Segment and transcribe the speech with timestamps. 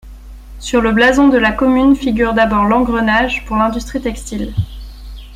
[0.57, 4.51] Sur le blason de la commune figure d’abord l’engrenage, pour l’industrie textile.